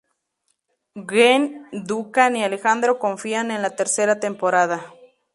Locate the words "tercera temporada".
3.75-4.91